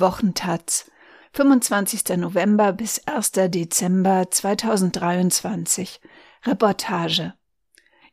Wochentaz, 0.00 0.90
25. 1.32 2.16
November 2.16 2.72
bis 2.72 3.06
1. 3.06 3.32
Dezember 3.32 4.30
2023. 4.30 6.00
Reportage. 6.44 7.34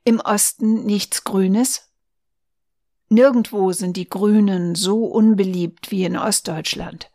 Im 0.03 0.19
Osten 0.19 0.85
nichts 0.85 1.23
Grünes? 1.23 1.91
Nirgendwo 3.09 3.71
sind 3.71 3.97
die 3.97 4.09
Grünen 4.09 4.75
so 4.75 5.05
unbeliebt 5.05 5.91
wie 5.91 6.05
in 6.05 6.17
Ostdeutschland. 6.17 7.11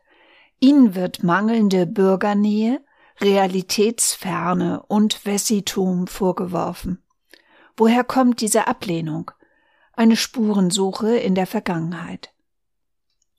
Ihnen 0.61 0.95
wird 0.95 1.23
mangelnde 1.23 1.87
Bürgernähe, 1.87 2.85
Realitätsferne 3.21 4.83
und 4.87 5.27
Wessitum 5.27 6.07
vorgeworfen. 6.07 7.03
Woher 7.77 8.05
kommt 8.05 8.41
diese 8.41 8.67
Ablehnung? 8.67 9.31
Eine 9.93 10.17
Spurensuche 10.17 11.17
in 11.17 11.35
der 11.35 11.47
Vergangenheit. 11.47 12.33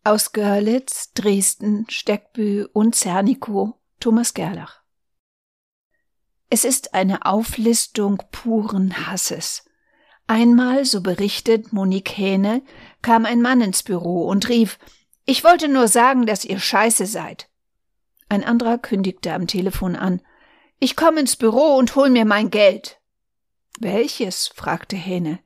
Aus 0.03 0.31
Görlitz, 0.31 1.13
Dresden, 1.13 1.85
Steckbü 1.87 2.65
und 2.73 2.95
Zernikow 2.95 3.75
Thomas 3.99 4.33
Gerlach. 4.33 4.81
Es 6.49 6.65
ist 6.65 6.95
eine 6.95 7.23
Auflistung 7.23 8.23
puren 8.31 9.05
Hasses. 9.05 9.63
Einmal, 10.25 10.85
so 10.85 11.01
berichtet 11.01 11.71
Monique 11.71 12.17
Hähne, 12.17 12.63
kam 13.03 13.25
ein 13.25 13.43
Mann 13.43 13.61
ins 13.61 13.83
Büro 13.83 14.27
und 14.27 14.49
rief, 14.49 14.79
ich 15.25 15.43
wollte 15.43 15.67
nur 15.67 15.87
sagen, 15.87 16.25
dass 16.25 16.45
ihr 16.45 16.59
scheiße 16.59 17.05
seid. 17.05 17.47
Ein 18.27 18.43
anderer 18.43 18.79
kündigte 18.79 19.31
am 19.33 19.45
Telefon 19.45 19.95
an, 19.95 20.21
ich 20.79 20.95
komme 20.95 21.19
ins 21.19 21.35
Büro 21.35 21.75
und 21.75 21.95
hol 21.95 22.09
mir 22.09 22.25
mein 22.25 22.49
Geld. 22.49 22.99
Welches? 23.79 24.47
fragte 24.47 24.95
Hähne. 24.95 25.37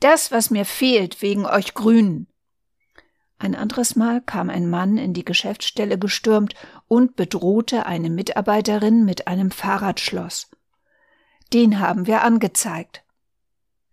Das, 0.00 0.32
was 0.32 0.48
mir 0.48 0.64
fehlt 0.64 1.20
wegen 1.20 1.44
euch 1.44 1.74
Grünen. 1.74 2.28
Ein 3.38 3.54
anderes 3.54 3.96
Mal 3.96 4.20
kam 4.20 4.48
ein 4.48 4.68
Mann 4.68 4.96
in 4.96 5.12
die 5.12 5.24
Geschäftsstelle 5.24 5.98
gestürmt 5.98 6.54
und 6.88 7.16
bedrohte 7.16 7.86
eine 7.86 8.10
Mitarbeiterin 8.10 9.04
mit 9.04 9.26
einem 9.26 9.50
Fahrradschloss. 9.50 10.50
Den 11.52 11.80
haben 11.80 12.06
wir 12.06 12.22
angezeigt. 12.22 13.04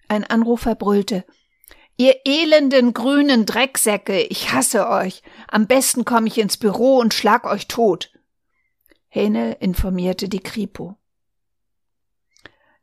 Ein 0.07 0.23
Anrufer 0.23 0.75
brüllte 0.75 1.25
Ihr 1.97 2.15
elenden 2.25 2.93
grünen 2.93 3.45
Drecksäcke, 3.45 4.21
ich 4.21 4.51
hasse 4.51 4.89
euch. 4.89 5.21
Am 5.47 5.67
besten 5.67 6.03
komme 6.03 6.27
ich 6.27 6.39
ins 6.39 6.57
Büro 6.57 6.97
und 6.97 7.13
schlag 7.13 7.45
euch 7.45 7.67
tot. 7.67 8.11
Hähne 9.07 9.53
informierte 9.59 10.27
die 10.27 10.39
Kripo. 10.39 10.97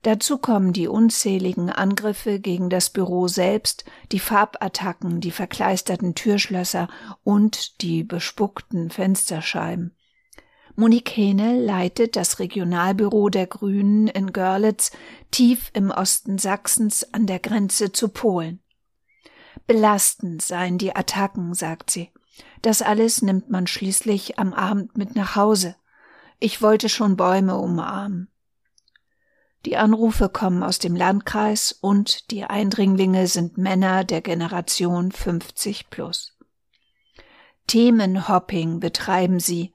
Dazu 0.03 0.39
kommen 0.39 0.73
die 0.73 0.87
unzähligen 0.87 1.71
Angriffe 1.71 2.39
gegen 2.39 2.71
das 2.71 2.91
Büro 2.91 3.27
selbst, 3.27 3.85
die 4.13 4.21
Farbattacken, 4.21 5.21
die 5.21 5.33
verkleisterten 5.33 6.15
Türschlösser 6.15 6.89
und 7.25 7.83
die 7.83 8.05
bespuckten 8.05 8.91
Fensterscheiben. 8.91 9.97
Monique 10.77 11.17
Hähne 11.17 11.61
leitet 11.61 12.15
das 12.15 12.39
Regionalbüro 12.39 13.31
der 13.31 13.49
Grünen 13.49 14.07
in 14.07 14.33
Görlitz, 14.33 14.93
tief 15.33 15.71
im 15.73 15.91
Osten 15.91 16.39
Sachsens 16.39 17.13
an 17.13 17.27
der 17.27 17.41
Grenze 17.41 17.91
zu 17.91 18.09
Polen. 18.09 18.61
Belastend 19.67 20.41
seien 20.41 20.79
die 20.79 20.95
Attacken, 20.95 21.55
sagt 21.55 21.91
sie. 21.91 22.13
Das 22.63 22.81
alles 22.81 23.23
nimmt 23.23 23.51
man 23.51 23.67
schließlich 23.67 24.39
am 24.39 24.55
Abend 24.55 24.97
mit 24.97 25.17
nach 25.17 25.35
Hause. 25.35 25.75
Ich 26.39 26.63
wollte 26.63 26.89
schon 26.89 27.17
Bäume 27.17 27.57
umarmen. 27.59 28.29
Die 29.65 29.77
Anrufe 29.77 30.29
kommen 30.29 30.63
aus 30.63 30.79
dem 30.79 30.95
Landkreis 30.95 31.73
und 31.73 32.31
die 32.31 32.45
Eindringlinge 32.45 33.27
sind 33.27 33.59
Männer 33.59 34.05
der 34.05 34.21
Generation 34.21 35.11
50 35.11 35.91
plus. 35.91 36.37
Themenhopping 37.67 38.81
betreiben 38.81 39.41
sie. 39.41 39.75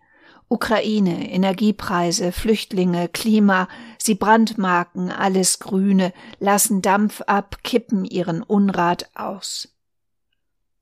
Ukraine, 0.49 1.31
Energiepreise, 1.31 2.31
Flüchtlinge, 2.31 3.09
Klima, 3.09 3.67
sie 3.97 4.15
brandmarken 4.15 5.09
alles 5.09 5.59
Grüne, 5.59 6.13
lassen 6.39 6.81
Dampf 6.81 7.21
ab, 7.21 7.63
kippen 7.63 8.05
ihren 8.05 8.43
Unrat 8.43 9.09
aus. 9.15 9.69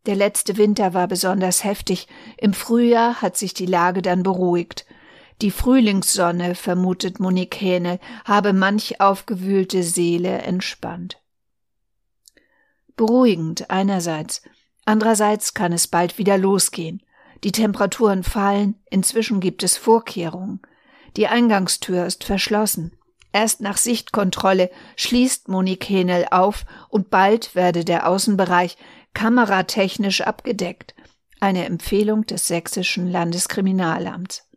Der 0.05 0.15
letzte 0.15 0.57
Winter 0.57 0.93
war 0.93 1.07
besonders 1.07 1.63
heftig, 1.63 2.07
im 2.37 2.53
Frühjahr 2.53 3.21
hat 3.21 3.37
sich 3.37 3.53
die 3.53 3.65
Lage 3.65 4.01
dann 4.01 4.23
beruhigt. 4.23 4.85
Die 5.41 5.49
Frühlingssonne, 5.49 6.53
vermutet 6.53 7.19
Monique 7.19 7.59
Hähne, 7.59 7.99
habe 8.25 8.53
manch 8.53 9.01
aufgewühlte 9.01 9.81
Seele 9.81 10.37
entspannt. 10.43 11.19
Beruhigend 12.95 13.71
einerseits, 13.71 14.43
andererseits 14.85 15.55
kann 15.55 15.73
es 15.73 15.87
bald 15.87 16.19
wieder 16.19 16.37
losgehen. 16.37 17.01
Die 17.43 17.51
Temperaturen 17.51 18.23
fallen, 18.23 18.75
inzwischen 18.91 19.39
gibt 19.39 19.63
es 19.63 19.77
Vorkehrungen. 19.77 20.61
Die 21.17 21.27
Eingangstür 21.27 22.05
ist 22.05 22.23
verschlossen. 22.23 22.95
Erst 23.33 23.61
nach 23.61 23.77
Sichtkontrolle 23.77 24.69
schließt 24.95 25.47
Monique 25.47 25.89
Hähnel 25.89 26.27
auf 26.29 26.65
und 26.89 27.09
bald 27.09 27.55
werde 27.55 27.83
der 27.83 28.07
Außenbereich 28.07 28.77
kameratechnisch 29.15 30.21
abgedeckt. 30.21 30.93
Eine 31.39 31.65
Empfehlung 31.65 32.27
des 32.27 32.47
sächsischen 32.47 33.09
Landeskriminalamts. 33.09 34.50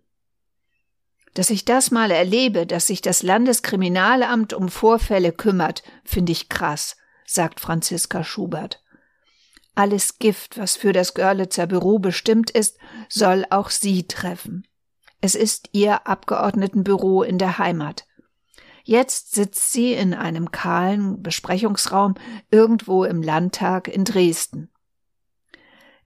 Dass 1.34 1.50
ich 1.50 1.64
das 1.64 1.90
mal 1.90 2.10
erlebe, 2.10 2.64
dass 2.66 2.86
sich 2.86 3.00
das 3.00 3.22
Landeskriminalamt 3.22 4.52
um 4.54 4.68
Vorfälle 4.68 5.32
kümmert, 5.32 5.82
finde 6.04 6.32
ich 6.32 6.48
krass, 6.48 6.96
sagt 7.26 7.60
Franziska 7.60 8.22
Schubert. 8.22 8.82
Alles 9.74 10.20
Gift, 10.20 10.56
was 10.56 10.76
für 10.76 10.92
das 10.92 11.14
Görlitzer 11.14 11.66
Büro 11.66 11.98
bestimmt 11.98 12.50
ist, 12.50 12.78
soll 13.08 13.44
auch 13.50 13.70
sie 13.70 14.06
treffen. 14.06 14.66
Es 15.20 15.34
ist 15.34 15.70
ihr 15.72 16.06
Abgeordnetenbüro 16.06 17.24
in 17.24 17.38
der 17.38 17.58
Heimat. 17.58 18.06
Jetzt 18.84 19.34
sitzt 19.34 19.72
sie 19.72 19.94
in 19.94 20.14
einem 20.14 20.52
kahlen 20.52 21.22
Besprechungsraum 21.22 22.14
irgendwo 22.50 23.04
im 23.04 23.22
Landtag 23.22 23.88
in 23.88 24.04
Dresden. 24.04 24.70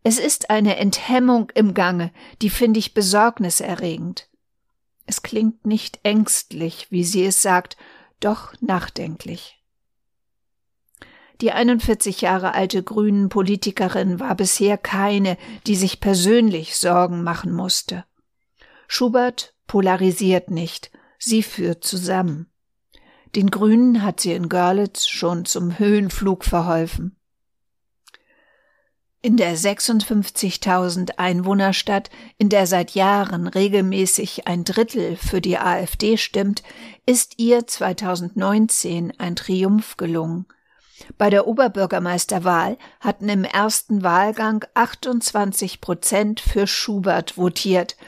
Es 0.05 0.19
ist 0.19 0.49
eine 0.49 0.77
Enthemmung 0.77 1.51
im 1.55 1.75
Gange, 1.75 2.13
die 2.41 2.51
finde 2.51 2.79
ich 2.79 2.95
besorgniserregend. 2.95 4.29
Es 5.09 5.23
klingt 5.23 5.67
nicht 5.67 6.01
ängstlich, 6.03 6.89
wie 6.91 7.03
sie 7.03 7.25
es 7.25 7.41
sagt, 7.41 7.79
doch 8.21 8.53
nachdenklich. 8.61 9.59
Die 11.41 11.51
41 11.51 12.21
Jahre 12.21 12.53
alte 12.53 12.83
grünen 12.83 13.31
Politikerin 13.31 14.21
war 14.21 14.35
bisher 14.35 14.77
keine, 14.77 15.39
die 15.67 15.77
sich 15.77 16.01
persönlich 16.01 16.77
Sorgen 16.77 17.23
machen 17.23 17.55
musste. 17.55 18.05
Schubert 18.87 19.55
polarisiert 19.67 20.51
nicht, 20.51 20.91
sie 21.19 21.43
führt 21.43 21.85
zusammen. 21.85 22.53
Den 23.35 23.51
Grünen 23.51 24.03
hat 24.03 24.21
sie 24.21 24.35
in 24.35 24.51
Görlitz 24.51 25.07
schon 25.07 25.47
zum 25.47 25.79
Höhenflug 25.79 26.45
verholfen. 26.45 27.18
In 29.29 29.37
der 29.37 29.59
56.000 29.59 31.19
Einwohnerstadt, 31.19 32.09
in 32.39 32.49
der 32.49 32.67
seit 32.67 32.93
Jahren 32.93 33.47
regelmäßig 33.47 34.49
ein 34.49 34.65
Drittel 34.65 35.17
für 35.17 35.43
die 35.43 35.59
AfD 35.59 36.17
stimmt, 36.17 36.63
ist 37.05 37.35
ihr 37.37 37.67
2019 37.67 39.13
ein 39.19 39.37
Triumph 39.37 39.99
gelungen. 39.99 40.47
Bei 41.19 41.29
der 41.29 41.47
Oberbürgermeisterwahl 41.47 42.79
hatten 43.01 43.29
im 43.29 43.45
ersten 43.45 44.03
Wahlgang 44.03 44.65
28 44.73 45.83
Prozent 45.83 46.41
für 46.41 46.67
Schubert 46.67 47.37
votiert, 47.37 47.99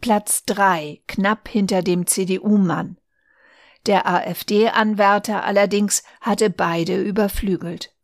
Platz 0.00 0.44
drei, 0.44 1.00
knapp 1.08 1.48
hinter 1.48 1.82
dem 1.82 2.06
CDU-Mann. 2.06 2.98
Der 3.86 4.06
AfD-Anwärter 4.06 5.42
allerdings 5.42 6.04
hatte 6.20 6.50
beide 6.50 7.02
überflügelt. 7.02 7.97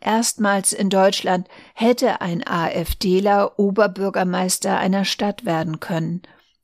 Erstmals 0.00 0.72
in 0.72 0.90
Deutschland 0.90 1.48
hätte 1.74 2.20
ein 2.20 2.46
AfDler 2.46 3.58
Oberbürgermeister 3.58 4.78
einer 4.78 5.04
Stadt 5.04 5.44
werden 5.44 5.80
können. 5.80 6.22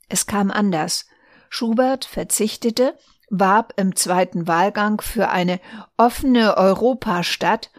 Es 0.09 0.27
kam 0.27 0.51
anders. 0.51 1.07
Schubert 1.49 2.05
verzichtete, 2.05 2.97
warb 3.31 3.75
im 3.77 3.97
zweiten 3.97 4.47
Wahlgang 4.47 5.01
für 5.01 5.31
eine 5.31 5.61
offene 5.97 6.57
Europastadt 6.57 7.71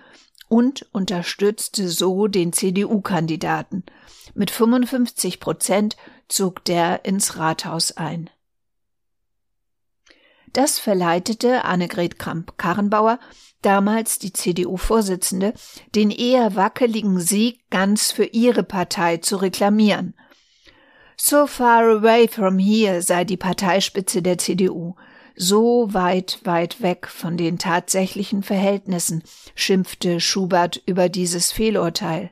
und 0.47 0.85
unterstützte 0.94 1.88
so 1.89 2.27
den 2.27 2.53
CDU-Kandidaten. 2.53 3.83
Mit 4.33 4.51
55 4.51 5.39
Prozent 5.39 5.95
zog 6.27 6.63
der 6.65 7.06
ins 7.06 7.38
Rathaus 7.38 7.95
ein. 7.95 8.30
Das 10.56 10.80
verleitete 10.80 11.66
Annegret 11.66 12.18
Kramp-Karrenbauer, 12.18 13.19
damals 13.62 14.19
die 14.19 14.31
CDU-Vorsitzende, 14.31 15.54
den 15.94 16.12
eher 16.12 16.56
wackeligen 16.56 17.19
Sieg 17.19 17.69
ganz 17.69 18.13
für 18.13 18.24
ihre 18.24 18.63
Partei 18.63 19.18
zu 19.18 19.36
reklamieren. 19.36 20.13
So 21.18 21.46
far 21.46 21.84
away 21.84 22.30
from 22.30 22.57
here 22.57 23.02
sei 23.02 23.25
die 23.25 23.36
Parteispitze 23.36 24.22
der 24.22 24.38
CDU, 24.38 24.96
so 25.36 25.94
weit, 25.94 26.40
weit 26.46 26.81
weg 26.81 27.10
von 27.10 27.36
den 27.36 27.57
tatsächlichen 27.57 28.42
Verhältnissen, 28.42 29.24
schimpfte 29.56 30.22
Schubert 30.22 30.81
über 30.86 31.10
dieses 31.10 31.52
Fehlurteil. 31.52 32.31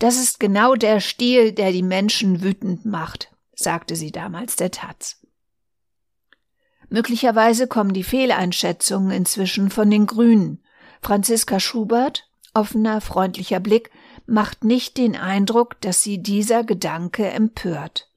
Das 0.00 0.16
ist 0.16 0.40
genau 0.40 0.74
der 0.74 0.98
Stil, 0.98 1.52
der 1.52 1.70
die 1.70 1.84
Menschen 1.84 2.42
wütend 2.42 2.84
macht, 2.84 3.30
sagte 3.54 3.94
sie 3.94 4.10
damals 4.10 4.56
der 4.56 4.72
Taz. 4.72 5.23
Möglicherweise 6.88 7.66
kommen 7.66 7.92
die 7.92 8.04
Fehleinschätzungen 8.04 9.10
inzwischen 9.10 9.70
von 9.70 9.90
den 9.90 10.06
Grünen. 10.06 10.62
Franziska 11.02 11.60
Schubert, 11.60 12.28
offener, 12.54 13.00
freundlicher 13.00 13.60
Blick, 13.60 13.90
macht 14.26 14.64
nicht 14.64 14.96
den 14.96 15.16
Eindruck, 15.16 15.80
dass 15.80 16.02
sie 16.02 16.22
dieser 16.22 16.64
Gedanke 16.64 17.28
empört. 17.28 18.08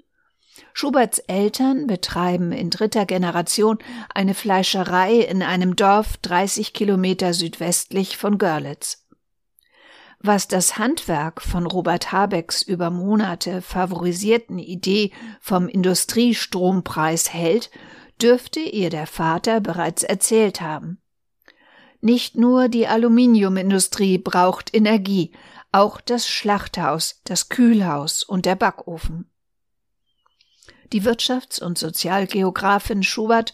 Schuberts 0.74 1.20
Eltern 1.20 1.88
betreiben 1.88 2.52
in 2.52 2.70
dritter 2.70 3.06
Generation 3.06 3.80
eine 4.14 4.34
Fleischerei 4.34 5.16
in 5.16 5.42
einem 5.42 5.76
Dorf 5.76 6.18
30 6.18 6.74
Kilometer 6.74 7.34
südwestlich 7.34 8.18
von 8.18 8.38
Görlitz. 8.38 9.04
Was 10.20 10.48
das 10.48 10.78
Handwerk 10.78 11.42
von 11.42 11.66
Robert 11.68 12.12
Habecks 12.12 12.62
über 12.62 12.90
Monate 12.90 13.62
favorisierten 13.62 14.58
Idee 14.58 15.12
vom 15.40 15.68
Industriestrompreis 15.68 17.34
hält, 17.34 17.70
dürfte 18.22 18.60
ihr 18.60 18.90
der 18.90 19.08
Vater 19.08 19.60
bereits 19.62 20.04
erzählt 20.04 20.62
haben. 20.62 21.02
Nicht 22.02 22.36
nur 22.36 22.70
die 22.70 22.88
Aluminiumindustrie 22.88 24.18
braucht 24.18 24.74
Energie, 24.74 25.32
auch 25.72 26.00
das 26.00 26.28
Schlachthaus, 26.28 27.22
das 27.24 27.50
Kühlhaus 27.50 28.24
und 28.24 28.46
der 28.46 28.56
Backofen. 28.56 29.30
Die 30.94 31.04
Wirtschafts- 31.04 31.62
und 31.62 31.78
Sozialgeografin 31.78 33.04
Schubert 33.04 33.54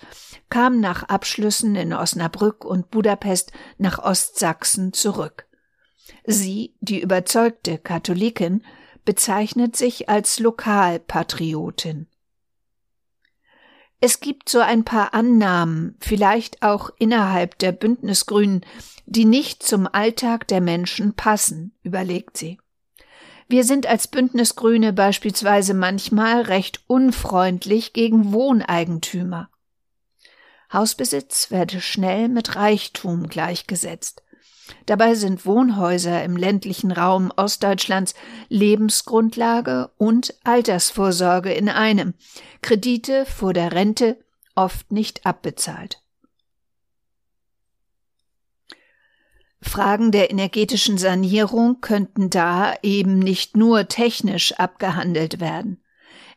kam 0.50 0.80
nach 0.80 1.04
Abschlüssen 1.04 1.76
in 1.76 1.94
Osnabrück 1.94 2.64
und 2.64 2.92
Budapest 2.92 3.52
nach 3.78 3.98
Ostsachsen 3.98 4.94
zurück. 4.94 5.48
Sie, 6.26 6.76
die 6.80 7.02
überzeugte 7.02 7.80
Katholikin, 7.80 8.64
bezeichnet 9.04 9.76
sich 9.76 10.10
als 10.10 10.40
Lokalpatriotin. 10.40 12.08
Es 14.06 14.20
gibt 14.20 14.50
so 14.50 14.60
ein 14.60 14.84
paar 14.84 15.14
Annahmen, 15.14 15.96
vielleicht 16.02 16.62
auch 16.62 16.90
innerhalb 17.00 17.58
der 17.60 17.72
Bündnisgrünen, 17.72 18.66
die 19.06 19.24
nicht 19.24 19.64
zum 19.64 19.88
Alltag 19.88 20.46
der 20.50 20.60
Menschen 20.60 21.14
passen, 21.14 21.74
überlegt 21.84 22.36
sie. 22.36 22.60
Wir 23.48 23.64
sind 23.64 23.88
als 23.88 24.10
Bündnisgrüne 24.10 24.92
beispielsweise 24.92 25.74
manchmal 25.74 26.42
recht 26.42 26.82
unfreundlich 26.88 27.94
gegen 27.94 28.34
Wohneigentümer. 28.34 29.50
Hausbesitz 30.74 31.50
werde 31.50 31.80
schnell 31.80 32.28
mit 32.28 32.58
Reichtum 32.58 33.30
gleichgesetzt. 33.30 34.22
Dabei 34.86 35.16
sind 35.16 35.46
Wohnhäuser 35.46 36.24
im 36.24 36.38
ländlichen 36.38 36.92
Raum 36.92 37.32
Ostdeutschlands 37.36 38.14
Lebensgrundlage 38.50 39.92
und 39.98 40.34
Altersvorsorge 40.44 41.54
in 41.54 41.70
einem, 41.70 42.14
Kredite 42.62 43.26
vor 43.26 43.54
der 43.54 43.72
Rente 43.72 44.18
oft 44.56 44.92
nicht 44.92 45.26
abbezahlt. 45.26 46.02
Fragen 49.62 50.12
der 50.12 50.30
energetischen 50.30 50.98
Sanierung 50.98 51.80
könnten 51.80 52.30
da 52.30 52.76
eben 52.84 53.20
nicht 53.20 53.56
nur 53.56 53.88
technisch 53.88 54.54
abgehandelt 54.54 55.40
werden. 55.40 55.82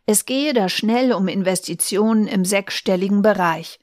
Es 0.07 0.25
gehe 0.25 0.55
da 0.55 0.69
schnell 0.69 1.13
um 1.13 1.27
Investitionen 1.27 2.29
im 2.29 2.45
sechsstelligen 2.45 3.23
Bereich. 3.23 3.81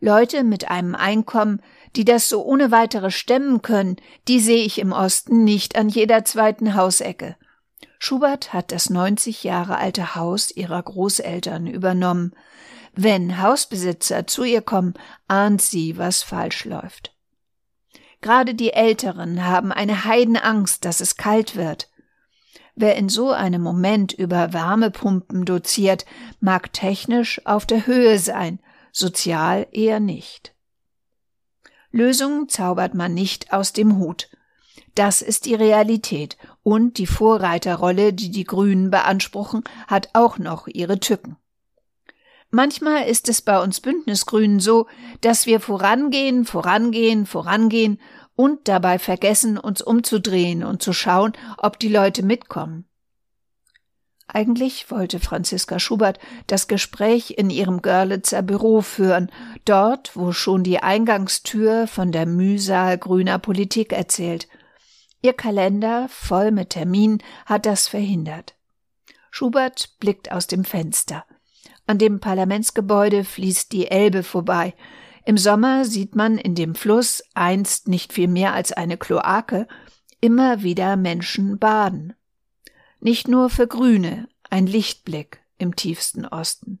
Leute 0.00 0.44
mit 0.44 0.70
einem 0.70 0.94
Einkommen, 0.94 1.62
die 1.94 2.04
das 2.04 2.28
so 2.28 2.44
ohne 2.44 2.70
weitere 2.70 3.10
stemmen 3.10 3.62
können, 3.62 3.96
die 4.28 4.40
sehe 4.40 4.64
ich 4.64 4.78
im 4.78 4.92
Osten 4.92 5.44
nicht 5.44 5.76
an 5.76 5.88
jeder 5.88 6.24
zweiten 6.24 6.74
Hausecke. 6.74 7.36
Schubert 7.98 8.54
hat 8.54 8.72
das 8.72 8.88
90 8.88 9.44
Jahre 9.44 9.76
alte 9.76 10.14
Haus 10.14 10.50
ihrer 10.50 10.82
Großeltern 10.82 11.66
übernommen. 11.66 12.32
Wenn 12.94 13.40
Hausbesitzer 13.42 14.26
zu 14.26 14.44
ihr 14.44 14.62
kommen, 14.62 14.94
ahnt 15.28 15.60
sie, 15.60 15.98
was 15.98 16.22
falsch 16.22 16.64
läuft. 16.64 17.14
Gerade 18.22 18.54
die 18.54 18.72
Älteren 18.72 19.44
haben 19.44 19.70
eine 19.70 20.04
Heidenangst, 20.04 20.84
dass 20.84 21.00
es 21.00 21.16
kalt 21.16 21.56
wird. 21.56 21.90
Wer 22.74 22.96
in 22.96 23.08
so 23.08 23.32
einem 23.32 23.60
Moment 23.60 24.12
über 24.12 24.52
Wärmepumpen 24.54 25.44
doziert, 25.44 26.06
mag 26.40 26.72
technisch 26.72 27.44
auf 27.44 27.66
der 27.66 27.86
Höhe 27.86 28.18
sein, 28.18 28.60
sozial 28.92 29.66
eher 29.72 30.00
nicht. 30.00 30.54
Lösungen 31.92 32.48
zaubert 32.48 32.94
man 32.94 33.14
nicht 33.14 33.52
aus 33.52 33.72
dem 33.72 33.98
Hut. 33.98 34.28
Das 34.94 35.22
ist 35.22 35.46
die 35.46 35.54
Realität 35.54 36.36
und 36.62 36.98
die 36.98 37.06
Vorreiterrolle, 37.06 38.12
die 38.12 38.30
die 38.30 38.44
Grünen 38.44 38.90
beanspruchen, 38.90 39.64
hat 39.86 40.10
auch 40.12 40.38
noch 40.38 40.66
ihre 40.66 41.00
Tücken. 41.00 41.36
Manchmal 42.50 43.06
ist 43.06 43.28
es 43.28 43.42
bei 43.42 43.62
uns 43.62 43.80
Bündnisgrünen 43.80 44.58
so, 44.58 44.88
dass 45.20 45.46
wir 45.46 45.60
vorangehen, 45.60 46.44
vorangehen, 46.44 47.26
vorangehen 47.26 48.00
und 48.34 48.66
dabei 48.66 48.98
vergessen, 48.98 49.56
uns 49.56 49.82
umzudrehen 49.82 50.64
und 50.64 50.82
zu 50.82 50.92
schauen, 50.92 51.32
ob 51.58 51.78
die 51.78 51.88
Leute 51.88 52.24
mitkommen. 52.24 52.89
Eigentlich 54.32 54.90
wollte 54.90 55.18
Franziska 55.18 55.78
Schubert 55.78 56.18
das 56.46 56.68
Gespräch 56.68 57.34
in 57.36 57.50
ihrem 57.50 57.82
Görlitzer 57.82 58.42
Büro 58.42 58.80
führen, 58.80 59.30
dort, 59.64 60.16
wo 60.16 60.32
schon 60.32 60.62
die 60.62 60.78
Eingangstür 60.78 61.86
von 61.88 62.12
der 62.12 62.26
Mühsal 62.26 62.96
grüner 62.96 63.38
Politik 63.38 63.92
erzählt. 63.92 64.48
Ihr 65.20 65.32
Kalender, 65.32 66.06
voll 66.08 66.52
mit 66.52 66.70
Terminen, 66.70 67.18
hat 67.44 67.66
das 67.66 67.88
verhindert. 67.88 68.54
Schubert 69.30 69.96
blickt 69.98 70.30
aus 70.30 70.46
dem 70.46 70.64
Fenster. 70.64 71.24
An 71.86 71.98
dem 71.98 72.20
Parlamentsgebäude 72.20 73.24
fließt 73.24 73.72
die 73.72 73.90
Elbe 73.90 74.22
vorbei. 74.22 74.74
Im 75.24 75.36
Sommer 75.36 75.84
sieht 75.84 76.14
man 76.14 76.38
in 76.38 76.54
dem 76.54 76.74
Fluss, 76.74 77.22
einst 77.34 77.88
nicht 77.88 78.12
viel 78.12 78.28
mehr 78.28 78.54
als 78.54 78.72
eine 78.72 78.96
Kloake, 78.96 79.66
immer 80.20 80.62
wieder 80.62 80.96
Menschen 80.96 81.58
baden. 81.58 82.14
Nicht 83.00 83.28
nur 83.28 83.50
für 83.50 83.66
Grüne, 83.66 84.28
ein 84.50 84.66
Lichtblick 84.66 85.40
im 85.58 85.74
tiefsten 85.74 86.26
Osten. 86.26 86.80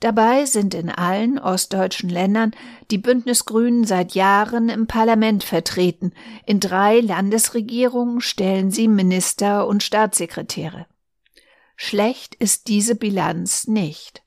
Dabei 0.00 0.46
sind 0.46 0.74
in 0.74 0.90
allen 0.90 1.38
ostdeutschen 1.38 2.10
Ländern 2.10 2.50
die 2.90 2.98
Bündnisgrünen 2.98 3.84
seit 3.84 4.14
Jahren 4.14 4.68
im 4.68 4.88
Parlament 4.88 5.44
vertreten. 5.44 6.12
In 6.44 6.58
drei 6.58 6.98
Landesregierungen 6.98 8.20
stellen 8.20 8.72
sie 8.72 8.88
Minister 8.88 9.66
und 9.68 9.84
Staatssekretäre. 9.84 10.86
Schlecht 11.76 12.34
ist 12.34 12.66
diese 12.66 12.96
Bilanz 12.96 13.68
nicht. 13.68 14.22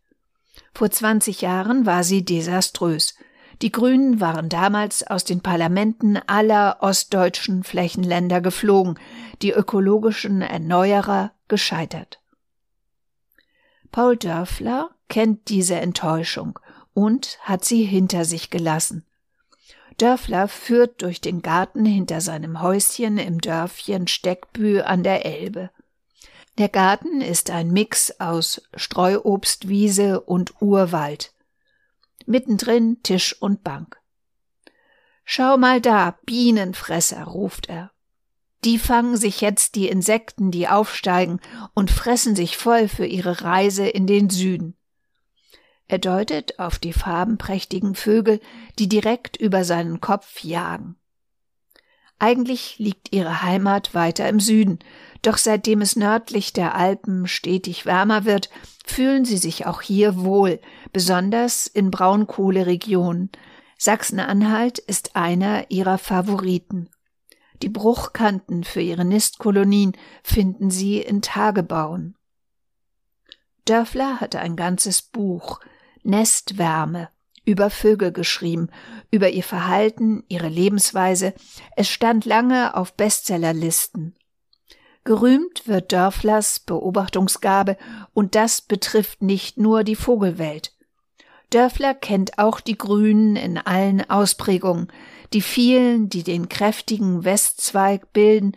Vor 0.74 0.90
20 0.90 1.42
Jahren 1.42 1.86
war 1.86 2.06
sie 2.06 2.24
desaströs. 2.24 3.16
Die 3.62 3.72
Grünen 3.72 4.20
waren 4.20 4.50
damals 4.50 5.06
aus 5.08 5.24
den 5.24 5.42
Parlamenten 5.42 6.18
aller 6.28 6.78
ostdeutschen 6.82 7.64
Flächenländer 7.64 8.42
geflogen, 8.42 9.00
die 9.42 9.52
ökologischen 9.52 10.42
Erneuerer 10.42 11.32
gescheitert. 11.48 12.20
Paul 13.92 14.18
Dörfler 14.18 14.90
kennt 15.08 15.48
diese 15.48 15.76
Enttäuschung 15.76 16.60
und 16.94 17.38
hat 17.42 17.64
sie 17.64 17.84
hinter 17.84 18.26
sich 18.26 18.50
gelassen. 18.50 19.06
Dörfler 19.98 20.50
führt 20.50 21.02
durch 21.02 21.22
den 21.22 21.42
Garten 21.42 21.86
hinter 21.86 22.20
seinem 22.20 22.62
Häuschen 22.62 23.18
im 23.18 23.40
Dörfchen 23.40 24.08
Steckbü 24.08 24.82
an 24.82 25.04
der 25.04 25.26
Elbe. 25.26 25.70
Der 26.58 26.68
Garten 26.68 27.22
ist 27.22 27.50
ein 27.50 27.72
Mix 27.72 28.20
aus 28.20 28.62
Streuobstwiese 28.76 30.20
und 30.20 30.62
Urwald 30.62 31.35
mittendrin 32.26 33.02
Tisch 33.04 33.40
und 33.42 33.64
Bank. 33.64 34.00
Schau 35.24 35.58
mal 35.58 35.82
da, 35.82 36.18
Bienenfresser, 36.26 37.24
ruft 37.24 37.68
er. 37.70 37.92
Die 38.64 38.80
fangen 38.80 39.18
sich 39.18 39.42
jetzt 39.42 39.76
die 39.76 39.88
Insekten, 39.88 40.52
die 40.52 40.68
aufsteigen, 40.68 41.40
und 41.74 41.92
fressen 41.92 42.36
sich 42.36 42.58
voll 42.58 42.88
für 42.88 43.06
ihre 43.06 43.42
Reise 43.42 43.88
in 43.88 44.08
den 44.08 44.30
Süden. 44.30 44.76
Er 45.88 46.00
deutet 46.00 46.60
auf 46.60 46.80
die 46.80 46.94
farbenprächtigen 46.94 47.94
Vögel, 47.94 48.40
die 48.80 48.90
direkt 48.90 49.38
über 49.38 49.64
seinen 49.64 50.02
Kopf 50.02 50.44
jagen. 50.44 50.96
Eigentlich 52.18 52.80
liegt 52.80 53.14
ihre 53.14 53.44
Heimat 53.44 53.94
weiter 53.94 54.28
im 54.30 54.40
Süden, 54.40 54.80
doch 55.26 55.38
seitdem 55.38 55.82
es 55.82 55.96
nördlich 55.96 56.54
der 56.54 56.76
Alpen 56.76 57.28
stetig 57.28 57.86
wärmer 57.86 58.26
wird, 58.26 58.50
fühlen 58.86 59.26
sie 59.26 59.38
sich 59.38 59.66
auch 59.66 59.82
hier 59.82 60.24
wohl, 60.24 60.60
besonders 60.94 61.68
in 61.68 61.90
Braunkohleregionen. 61.90 63.32
Sachsen-Anhalt 63.78 64.78
ist 64.78 65.16
einer 65.16 65.70
ihrer 65.72 65.98
Favoriten. 65.98 66.90
Die 67.62 67.70
Bruchkanten 67.70 68.64
für 68.64 68.82
ihre 68.82 69.06
Nistkolonien 69.06 69.94
finden 70.24 70.70
sie 70.70 71.00
in 71.00 71.22
Tagebauen. 71.22 72.16
Dörfler 73.66 74.20
hatte 74.20 74.40
ein 74.40 74.56
ganzes 74.56 75.02
Buch 75.02 75.60
Nestwärme 76.04 77.10
über 77.46 77.70
Vögel 77.70 78.12
geschrieben, 78.12 78.70
über 79.12 79.30
ihr 79.30 79.44
Verhalten, 79.44 80.24
ihre 80.28 80.50
Lebensweise. 80.50 81.34
Es 81.76 81.90
stand 81.90 82.26
lange 82.26 82.76
auf 82.76 82.94
Bestsellerlisten. 82.94 84.16
Gerühmt 85.06 85.68
wird 85.68 85.92
Dörflers 85.92 86.60
Beobachtungsgabe, 86.60 87.78
und 88.14 88.34
das 88.34 88.62
betrifft 88.62 89.22
nicht 89.22 89.58
nur 89.58 89.84
die 89.84 89.96
Vogelwelt. 89.96 90.74
Dörfler 91.52 91.94
kennt 91.94 92.40
auch 92.40 92.60
die 92.60 92.78
Grünen 92.78 93.36
in 93.36 93.60
allen 93.60 94.10
Ausprägungen, 94.10 94.88
die 95.32 95.42
vielen, 95.42 96.10
die 96.10 96.24
den 96.24 96.50
kräftigen 96.50 97.24
Westzweig 97.24 98.14
bilden, 98.14 98.54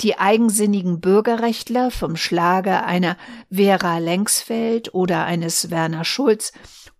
die 0.00 0.18
eigensinnigen 0.18 1.00
Bürgerrechtler 1.00 1.90
vom 1.90 2.16
Schlage 2.16 2.82
einer 2.82 3.18
Vera 3.50 3.98
Lengsfeld 3.98 4.94
oder 4.94 5.26
eines 5.26 5.70
Werner 5.70 6.06
Schulz 6.06 6.52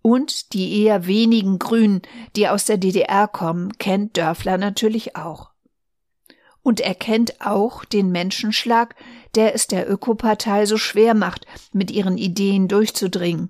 und 0.03 0.53
die 0.53 0.83
eher 0.83 1.07
wenigen 1.07 1.57
Grünen, 1.57 2.03
die 2.35 2.47
aus 2.47 2.65
der 2.65 2.77
DDR 2.77 3.27
kommen, 3.27 3.77
kennt 3.79 4.17
Dörfler 4.17 4.59
natürlich 4.59 5.15
auch. 5.15 5.50
Und 6.63 6.79
er 6.79 6.95
kennt 6.95 7.41
auch 7.41 7.85
den 7.85 8.11
Menschenschlag, 8.11 8.95
der 9.35 9.55
es 9.55 9.67
der 9.67 9.89
Ökopartei 9.89 10.65
so 10.65 10.77
schwer 10.77 11.13
macht, 11.13 11.45
mit 11.73 11.89
ihren 11.91 12.17
Ideen 12.17 12.67
durchzudringen. 12.67 13.49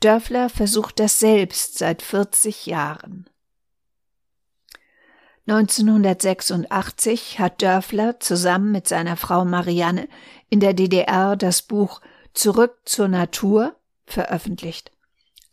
Dörfler 0.00 0.48
versucht 0.48 0.98
das 1.00 1.18
selbst 1.18 1.78
seit 1.78 2.02
40 2.02 2.66
Jahren. 2.66 3.28
1986 5.46 7.38
hat 7.38 7.62
Dörfler 7.62 8.20
zusammen 8.20 8.70
mit 8.70 8.86
seiner 8.86 9.16
Frau 9.16 9.46
Marianne 9.46 10.08
in 10.50 10.60
der 10.60 10.74
DDR 10.74 11.36
das 11.36 11.62
Buch 11.62 12.02
Zurück 12.34 12.76
zur 12.84 13.08
Natur 13.08 13.74
veröffentlicht. 14.04 14.92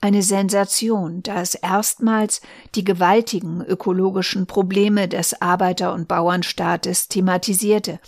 Eine 0.05 0.21
Sensation, 0.21 1.23
da 1.23 1.41
es 1.41 1.55
erstmals 1.55 2.39
die 2.75 2.83
gewaltigen 2.83 3.65
ökologischen 3.65 4.45
Probleme 4.45 5.07
des 5.07 5.41
Arbeiter- 5.41 5.95
und 5.95 6.07
Bauernstaates 6.07 7.07
thematisierte 7.07 7.99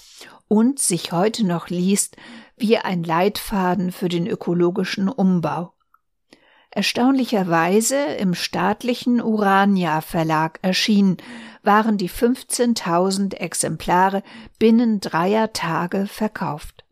und 0.47 0.77
sich 0.77 1.11
heute 1.11 1.43
noch 1.43 1.69
liest 1.69 2.15
wie 2.55 2.77
ein 2.77 3.03
Leitfaden 3.03 3.91
für 3.91 4.09
den 4.09 4.27
ökologischen 4.27 5.09
Umbau. 5.09 5.73
Erstaunlicherweise 6.69 7.95
im 8.19 8.35
staatlichen 8.35 9.19
Urania 9.19 10.01
Verlag 10.01 10.59
erschienen, 10.61 11.17
waren 11.63 11.97
die 11.97 12.11
15.000 12.11 13.33
Exemplare 13.37 14.21
binnen 14.59 14.99
dreier 14.99 15.51
Tage 15.51 16.05
verkauft. 16.05 16.85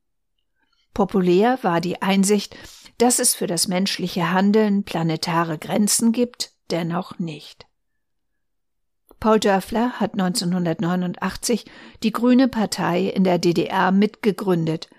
Populär 0.96 1.60
war 1.62 1.80
die 1.80 2.02
Einsicht, 2.02 2.56
dass 2.98 3.20
es 3.20 3.36
für 3.36 3.48
das 3.48 3.68
menschliche 3.68 4.32
Handeln 4.32 4.84
planetare 4.84 5.58
Grenzen 5.58 6.12
gibt, 6.12 6.52
dennoch 6.72 7.20
nicht. 7.20 7.66
Paul 9.20 9.40
Dörfler 9.40 9.94
hat 10.00 10.14
1989 10.14 11.66
die 12.04 12.12
Grüne 12.12 12.48
Partei 12.48 13.06
in 13.06 13.24
der 13.24 13.40
DDR 13.40 13.92
mitgegründet. 13.92 14.90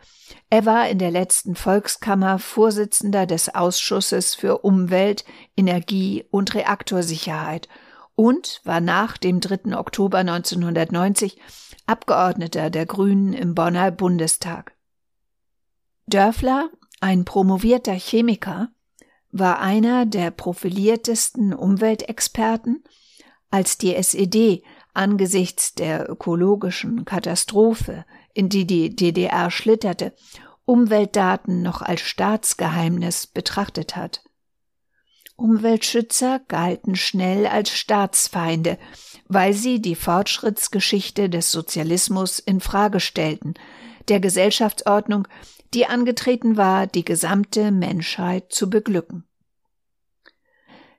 Er 0.50 0.64
war 0.64 0.88
in 0.88 0.98
der 0.98 1.10
letzten 1.10 1.54
Volkskammer 1.54 2.38
Vorsitzender 2.38 3.26
des 3.26 3.54
Ausschusses 3.54 4.34
für 4.34 4.58
Umwelt, 4.58 5.24
Energie 5.56 6.24
und 6.30 6.54
Reaktorsicherheit 6.54 7.68
und 8.14 8.60
war 8.64 8.80
nach 8.80 9.16
dem 9.16 9.40
3. 9.40 9.76
Oktober 9.76 10.18
1990 10.18 11.38
Abgeordneter 11.86 12.70
der 12.70 12.86
Grünen 12.86 13.32
im 13.32 13.54
Bonner 13.54 13.92
Bundestag. 13.92 14.74
Dörfler, 16.08 16.68
ein 17.00 17.24
promovierter 17.24 17.94
Chemiker, 17.94 18.68
war 19.32 19.60
einer 19.60 20.06
der 20.06 20.30
profiliertesten 20.30 21.52
Umweltexperten, 21.52 22.84
als 23.50 23.78
die 23.78 23.94
SED 23.94 24.62
angesichts 24.94 25.74
der 25.74 26.10
ökologischen 26.10 27.04
Katastrophe, 27.04 28.04
in 28.32 28.48
die 28.48 28.66
die 28.66 28.94
DDR 28.94 29.50
schlitterte, 29.50 30.14
Umweltdaten 30.64 31.62
noch 31.62 31.82
als 31.82 32.00
Staatsgeheimnis 32.00 33.26
betrachtet 33.26 33.94
hat. 33.94 34.22
Umweltschützer 35.36 36.40
galten 36.48 36.96
schnell 36.96 37.46
als 37.46 37.70
Staatsfeinde, 37.70 38.78
weil 39.28 39.52
sie 39.52 39.82
die 39.82 39.94
Fortschrittsgeschichte 39.94 41.28
des 41.28 41.52
Sozialismus 41.52 42.38
in 42.38 42.60
Frage 42.60 43.00
stellten, 43.00 43.54
der 44.08 44.18
Gesellschaftsordnung, 44.20 45.28
die 45.74 45.86
angetreten 45.86 46.56
war, 46.56 46.86
die 46.86 47.04
gesamte 47.04 47.70
Menschheit 47.70 48.52
zu 48.52 48.70
beglücken. 48.70 49.24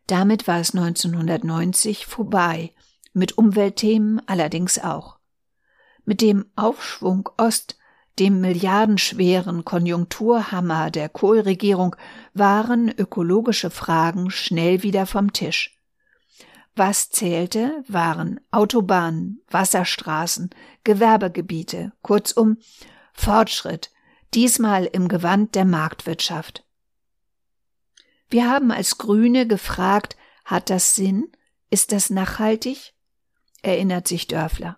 Damit 0.07 0.47
war 0.47 0.59
es 0.59 0.73
1990 0.73 2.05
vorbei, 2.05 2.73
mit 3.13 3.37
Umweltthemen 3.37 4.21
allerdings 4.27 4.79
auch. 4.79 5.17
Mit 6.05 6.21
dem 6.21 6.45
Aufschwung 6.55 7.29
Ost 7.37 7.77
dem 8.19 8.41
milliardenschweren 8.41 9.63
Konjunkturhammer 9.63 10.89
der 10.89 11.09
Kohlregierung 11.09 11.95
waren 12.33 12.89
ökologische 12.89 13.69
Fragen 13.69 14.31
schnell 14.31 14.81
wieder 14.81 15.05
vom 15.05 15.33
Tisch. 15.33 15.77
Was 16.75 17.09
zählte, 17.09 17.83
waren 17.87 18.39
Autobahnen, 18.51 19.41
Wasserstraßen, 19.49 20.49
Gewerbegebiete, 20.83 21.91
kurzum 22.01 22.57
Fortschritt, 23.13 23.91
diesmal 24.33 24.85
im 24.85 25.07
Gewand 25.07 25.55
der 25.55 25.65
Marktwirtschaft. 25.65 26.63
Wir 28.29 28.49
haben 28.49 28.71
als 28.71 28.97
Grüne 28.97 29.47
gefragt, 29.47 30.17
hat 30.45 30.69
das 30.69 30.95
Sinn? 30.95 31.31
Ist 31.69 31.91
das 31.91 32.09
nachhaltig? 32.09 32.93
erinnert 33.61 34.07
sich 34.07 34.27
Dörfler. 34.27 34.77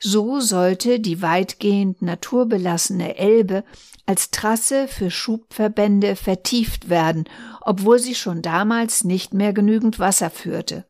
So 0.00 0.40
sollte 0.40 1.00
die 1.00 1.22
weitgehend 1.22 2.02
naturbelassene 2.02 3.16
Elbe 3.16 3.64
als 4.06 4.30
Trasse 4.30 4.86
für 4.86 5.10
Schubverbände 5.10 6.14
vertieft 6.14 6.88
werden, 6.88 7.24
obwohl 7.62 7.98
sie 7.98 8.14
schon 8.14 8.40
damals 8.40 9.02
nicht 9.04 9.34
mehr 9.34 9.52
genügend 9.52 9.98
Wasser 9.98 10.30
führte. 10.30 10.86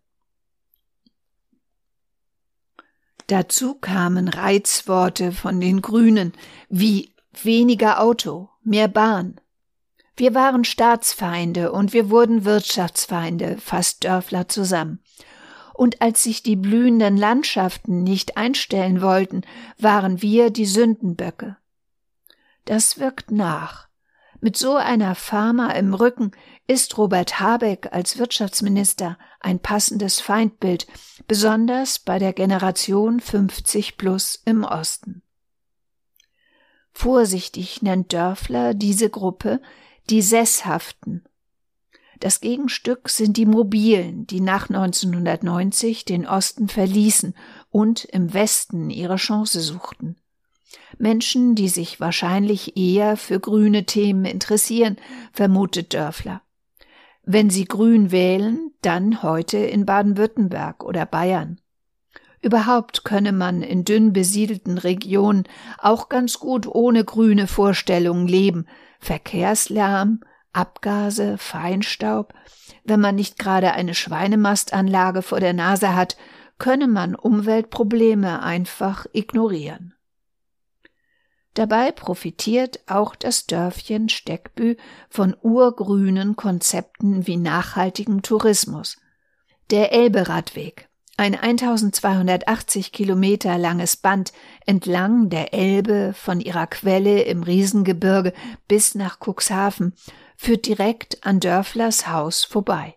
Dazu 3.29 3.75
kamen 3.75 4.29
Reizworte 4.29 5.33
von 5.33 5.61
den 5.61 5.83
Grünen 5.83 6.33
wie 6.69 7.13
weniger 7.33 8.01
Auto, 8.01 8.51
mehr 8.63 8.89
Bahn. 8.89 9.41
Wir 10.17 10.35
waren 10.35 10.65
Staatsfeinde 10.65 11.73
und 11.73 11.93
wir 11.93 12.11
wurden 12.11 12.45
Wirtschaftsfeinde, 12.45 13.57
fasst 13.59 14.05
Dörfler 14.05 14.49
zusammen 14.49 15.01
und 15.79 16.03
als 16.03 16.25
sich 16.25 16.43
die 16.43 16.57
blühenden 16.57 17.17
Landschaften 17.17 18.03
nicht 18.03 18.37
einstellen 18.37 19.01
wollten, 19.01 19.43
waren 19.79 20.21
wir 20.21 20.51
die 20.51 20.67
Sündenböcke. 20.67 21.57
Das 22.65 22.99
wirkt 22.99 23.31
nach. 23.31 23.87
Mit 24.41 24.57
so 24.57 24.75
einer 24.75 25.15
Pharma 25.15 25.71
im 25.71 25.95
Rücken 25.95 26.33
ist 26.67 26.99
Robert 26.99 27.39
Habeck 27.39 27.93
als 27.93 28.19
Wirtschaftsminister 28.19 29.19
ein 29.39 29.61
passendes 29.61 30.21
Feindbild, 30.21 30.89
besonders 31.29 32.01
bei 32.01 32.19
der 32.19 32.33
Generation 32.33 33.21
50 33.21 33.97
plus 33.97 34.43
im 34.45 34.65
Osten. 34.65 35.23
Vorsichtig 36.99 37.83
nennt 37.83 38.13
Dörfler 38.13 38.75
diese 38.75 39.09
Gruppe 39.09 39.61
die 40.11 40.23
Sesshaften 40.23 41.23
das 42.21 42.41
Gegenstück 42.41 43.09
sind 43.09 43.37
die 43.37 43.47
Mobilen, 43.47 44.27
die 44.27 44.41
nach 44.41 44.69
1990 44.69 46.05
den 46.05 46.27
Osten 46.27 46.69
verließen 46.69 47.35
und 47.71 48.05
im 48.07 48.35
Westen 48.35 48.91
ihre 48.91 49.17
Chance 49.17 49.61
suchten. 49.61 50.17
Menschen, 50.99 51.55
die 51.55 51.69
sich 51.69 52.01
wahrscheinlich 52.01 52.77
eher 52.77 53.17
für 53.17 53.39
grüne 53.39 53.85
Themen 53.85 54.25
interessieren, 54.25 54.97
vermutet 55.33 55.95
Dörfler. 55.95 56.43
Wenn 57.23 57.51
sie 57.51 57.67
grün 57.67 58.11
wählen, 58.11 58.73
dann 58.83 59.23
heute 59.23 59.59
in 59.59 59.87
Baden-Württemberg 59.87 60.83
oder 60.83 61.07
Bayern. 61.07 61.61
Überhaupt 62.41 63.05
könne 63.05 63.33
man 63.33 63.63
in 63.63 63.85
dünn 63.85 64.13
besiedelten 64.13 64.79
Regionen 64.79 65.45
auch 65.79 66.09
ganz 66.09 66.39
gut 66.39 66.67
ohne 66.67 67.05
grüne 67.05 67.47
Vorstellungen 67.47 68.29
leben. 68.29 68.67
Verkehrslärm, 69.01 70.21
Abgase, 70.53 71.39
Feinstaub. 71.39 72.35
Wenn 72.85 73.01
man 73.01 73.17
nicht 73.17 73.39
gerade 73.39 73.73
eine 73.73 73.95
Schweinemastanlage 73.95 75.23
vor 75.23 75.41
der 75.41 75.53
Nase 75.53 75.95
hat, 75.95 76.17
könne 76.59 76.89
man 76.89 77.15
Umweltprobleme 77.15 78.43
einfach 78.43 79.07
ignorieren. 79.13 79.95
Dabei 81.55 81.91
profitiert 81.91 82.81
auch 82.87 83.17
das 83.17 83.47
Dörfchen 83.47 84.09
Steckbü 84.09 84.77
von 85.09 85.37
urgrünen 85.41 86.37
Konzepten 86.37 87.27
wie 87.27 87.37
nachhaltigem 87.37 88.23
Tourismus. 88.23 88.97
Der 89.71 89.93
Elberadweg, 89.93 90.88
ein 91.19 91.35
1280 91.35 92.93
Kilometer 92.93 93.59
langes 93.59 93.97
Band 93.97 94.33
entlang 94.67 95.31
der 95.31 95.53
Elbe 95.53 96.15
von 96.15 96.41
ihrer 96.41 96.69
Quelle 96.69 97.23
im 97.23 97.43
Riesengebirge 97.43 98.33
bis 98.69 98.95
nach 98.95 99.19
Cuxhaven, 99.19 99.95
führt 100.37 100.67
direkt 100.67 101.27
an 101.27 101.41
Dörflers 101.41 102.07
Haus 102.07 102.45
vorbei. 102.45 102.95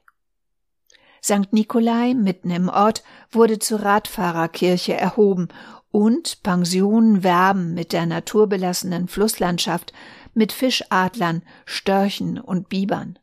St. 1.24 1.52
Nikolai 1.52 2.14
mitten 2.14 2.52
im 2.52 2.70
Ort 2.70 3.04
wurde 3.32 3.58
zur 3.58 3.82
Radfahrerkirche 3.82 4.94
erhoben 4.94 5.48
und 5.90 6.44
Pensionen 6.44 7.24
werben 7.24 7.74
mit 7.74 7.92
der 7.92 8.06
naturbelassenen 8.06 9.08
Flusslandschaft, 9.08 9.94
mit 10.36 10.52
Fischadlern, 10.52 11.42
Störchen 11.66 12.40
und 12.40 12.70
Bibern. 12.70 13.18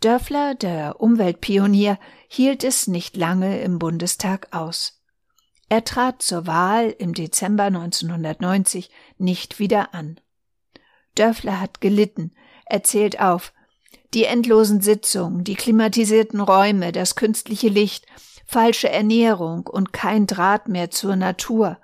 Dörfler, 0.00 0.54
der 0.54 1.00
Umweltpionier, 1.00 1.98
hielt 2.28 2.64
es 2.64 2.86
nicht 2.86 3.16
lange 3.16 3.60
im 3.60 3.78
Bundestag 3.78 4.48
aus. 4.54 5.02
Er 5.68 5.84
trat 5.84 6.22
zur 6.22 6.46
Wahl 6.46 6.94
im 6.98 7.14
Dezember 7.14 7.64
1990 7.64 8.90
nicht 9.18 9.58
wieder 9.58 9.94
an. 9.94 10.20
Dörfler 11.14 11.60
hat 11.60 11.80
gelitten, 11.80 12.32
er 12.66 12.82
zählt 12.82 13.20
auf, 13.20 13.52
die 14.12 14.24
endlosen 14.24 14.80
Sitzungen, 14.80 15.44
die 15.44 15.54
klimatisierten 15.54 16.40
Räume, 16.40 16.92
das 16.92 17.16
künstliche 17.16 17.68
Licht, 17.68 18.06
falsche 18.46 18.88
Ernährung 18.88 19.66
und 19.66 19.92
kein 19.92 20.26
Draht 20.26 20.68
mehr 20.68 20.90
zur 20.90 21.16
Natur. 21.16 21.78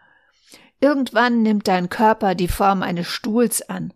Irgendwann 0.80 1.42
nimmt 1.42 1.66
dein 1.66 1.88
Körper 1.88 2.34
die 2.34 2.48
Form 2.48 2.82
eines 2.82 3.08
Stuhls 3.08 3.62
an. 3.68 3.92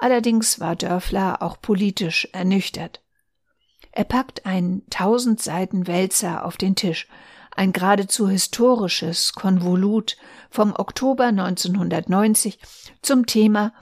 Allerdings 0.00 0.58
war 0.58 0.76
Dörfler 0.76 1.42
auch 1.42 1.60
politisch 1.60 2.28
ernüchtert. 2.32 3.01
Er 3.92 4.04
packt 4.04 4.46
einen 4.46 4.88
tausend 4.88 5.40
Seiten 5.40 5.86
Wälzer 5.86 6.44
auf 6.44 6.56
den 6.56 6.74
Tisch, 6.74 7.08
ein 7.54 7.72
geradezu 7.72 8.28
historisches 8.28 9.34
Konvolut 9.34 10.16
vom 10.50 10.74
Oktober 10.74 11.26
1990 11.26 12.58
zum 13.02 13.26
Thema 13.26 13.74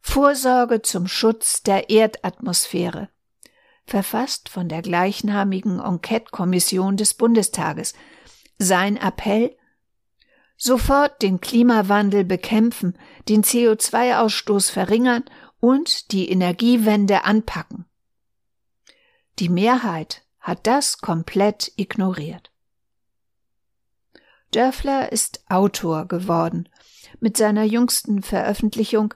Vorsorge 0.00 0.82
zum 0.82 1.06
Schutz 1.06 1.62
der 1.62 1.88
Erdatmosphäre, 1.88 3.08
verfasst 3.86 4.48
von 4.48 4.68
der 4.68 4.82
gleichnamigen 4.82 5.78
Enquete-Kommission 5.78 6.96
des 6.96 7.14
Bundestages. 7.14 7.94
Sein 8.58 8.96
Appell 8.96 9.56
Sofort 10.56 11.22
den 11.22 11.40
Klimawandel 11.40 12.24
bekämpfen, 12.24 12.96
den 13.28 13.42
CO2-Ausstoß 13.42 14.70
verringern 14.70 15.24
und 15.58 16.12
die 16.12 16.28
Energiewende 16.30 17.24
anpacken. 17.24 17.86
Die 19.38 19.48
Mehrheit 19.48 20.22
hat 20.40 20.66
das 20.66 20.98
komplett 20.98 21.72
ignoriert. 21.76 22.50
Dörfler 24.52 25.10
ist 25.10 25.42
Autor 25.48 26.06
geworden. 26.06 26.68
Mit 27.20 27.36
seiner 27.36 27.64
jüngsten 27.64 28.22
Veröffentlichung 28.22 29.14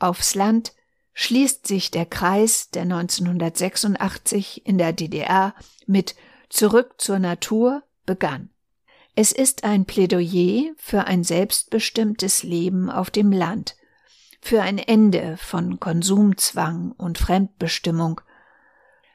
Aufs 0.00 0.34
Land 0.34 0.72
schließt 1.12 1.66
sich 1.66 1.90
der 1.90 2.06
Kreis, 2.06 2.70
der 2.70 2.82
1986 2.82 4.66
in 4.66 4.78
der 4.78 4.92
DDR 4.92 5.54
mit 5.86 6.16
Zurück 6.48 6.94
zur 6.98 7.18
Natur 7.18 7.82
begann. 8.06 8.50
Es 9.14 9.30
ist 9.30 9.64
ein 9.64 9.84
Plädoyer 9.84 10.72
für 10.78 11.04
ein 11.04 11.22
selbstbestimmtes 11.22 12.42
Leben 12.42 12.90
auf 12.90 13.10
dem 13.10 13.30
Land, 13.30 13.76
für 14.40 14.62
ein 14.62 14.78
Ende 14.78 15.36
von 15.36 15.78
Konsumzwang 15.78 16.92
und 16.92 17.18
Fremdbestimmung. 17.18 18.20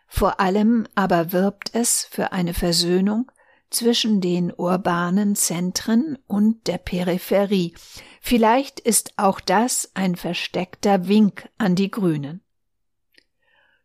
Vor 0.07 0.39
allem 0.39 0.88
aber 0.95 1.31
wirbt 1.31 1.71
es 1.74 2.07
für 2.09 2.31
eine 2.31 2.53
Versöhnung 2.53 3.31
zwischen 3.69 4.21
den 4.21 4.53
urbanen 4.55 5.35
Zentren 5.35 6.17
und 6.27 6.67
der 6.67 6.77
Peripherie. 6.77 7.74
Vielleicht 8.21 8.79
ist 8.79 9.13
auch 9.17 9.39
das 9.39 9.91
ein 9.93 10.15
versteckter 10.15 11.07
Wink 11.07 11.50
an 11.57 11.75
die 11.75 11.91
Grünen. 11.91 12.41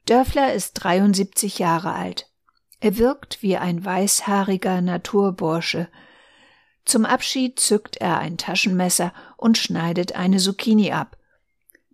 Dörfler 0.06 0.54
ist 0.54 0.74
73 0.74 1.58
Jahre 1.58 1.92
alt. 1.92 2.30
Er 2.80 2.96
wirkt 2.96 3.42
wie 3.42 3.56
ein 3.56 3.84
weißhaariger 3.84 4.80
Naturbursche. 4.80 5.88
Zum 6.84 7.04
Abschied 7.04 7.60
zückt 7.60 7.98
er 7.98 8.18
ein 8.18 8.38
Taschenmesser 8.38 9.12
und 9.36 9.58
schneidet 9.58 10.14
eine 10.14 10.38
Zucchini 10.38 10.92
ab. 10.92 11.18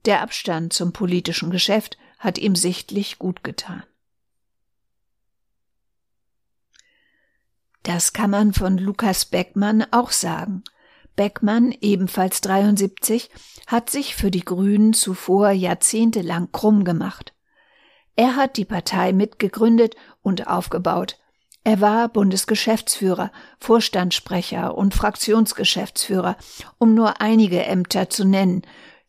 Der 0.05 0.23
Abstand 0.23 0.73
zum 0.73 0.93
politischen 0.93 1.51
Geschäft 1.51 1.99
hat 2.19 2.39
ihm 2.39 2.55
sichtlich 2.55 3.19
gut 3.19 3.43
getan. 3.43 3.83
Das 7.87 8.13
kann 8.13 8.31
man 8.31 8.53
von 8.53 8.79
Lukas 8.79 9.27
Beckmann 9.27 9.87
auch 9.93 10.11
sagen. 10.11 10.65
Beckmann, 11.15 11.73
ebenfalls 11.81 12.41
73, 12.41 13.31
hat 13.69 13.91
sich 13.91 14.17
für 14.17 14.33
die 14.33 14.45
Grünen 14.45 14.93
zuvor 14.93 15.51
jahrzehntelang 15.51 16.51
krumm 16.51 16.83
gemacht. 16.83 17.33
Er 18.17 18.35
hat 18.35 18.57
die 18.57 18.65
Partei 18.65 19.13
mitgegründet 19.13 19.95
und 20.21 20.49
aufgebaut. 20.49 21.21
Er 21.63 21.81
war 21.81 22.09
Bundesgeschäftsführer, 22.09 23.31
Vorstandssprecher 23.61 24.77
und 24.77 24.93
Fraktionsgeschäftsführer, 24.93 26.37
um 26.79 26.93
nur 26.93 27.21
einige 27.21 27.65
Ämter 27.65 28.11
zu 28.11 28.25
nennen. 28.25 28.63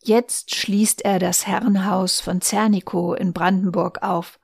Jetzt 0.03 0.53
schließt 0.53 1.03
er 1.03 1.17
das 1.17 1.47
Herrenhaus 1.47 2.19
von 2.19 2.41
Zernikow 2.41 3.17
in 3.17 3.33
Brandenburg 3.33 4.03
auf. 4.03 4.39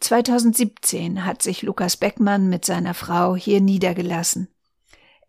2017 0.00 1.24
hat 1.24 1.42
sich 1.42 1.62
Lukas 1.62 1.96
Beckmann 1.96 2.48
mit 2.48 2.64
seiner 2.64 2.94
Frau 2.94 3.36
hier 3.36 3.60
niedergelassen. 3.60 4.48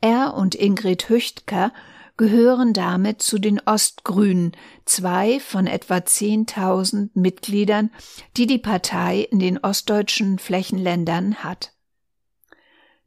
Er 0.01 0.33
und 0.35 0.55
Ingrid 0.55 1.09
Hüchtker 1.09 1.73
gehören 2.17 2.73
damit 2.73 3.21
zu 3.21 3.37
den 3.37 3.61
Ostgrünen, 3.65 4.51
zwei 4.85 5.39
von 5.39 5.67
etwa 5.67 5.97
10.000 5.97 7.11
Mitgliedern, 7.13 7.91
die 8.35 8.47
die 8.47 8.57
Partei 8.57 9.21
in 9.21 9.39
den 9.39 9.59
ostdeutschen 9.59 10.39
Flächenländern 10.39 11.43
hat. 11.43 11.73